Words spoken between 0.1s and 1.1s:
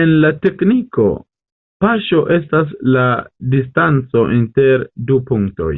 la tekniko